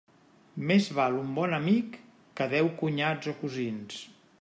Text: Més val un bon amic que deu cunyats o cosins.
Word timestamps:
Més 0.71 0.87
val 0.99 1.19
un 1.25 1.29
bon 1.41 1.55
amic 1.59 2.01
que 2.41 2.49
deu 2.57 2.75
cunyats 2.83 3.35
o 3.35 3.41
cosins. 3.45 4.07